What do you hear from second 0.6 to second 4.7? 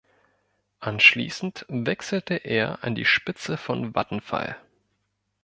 Anschließend wechselte er an die Spitze von Vattenfall.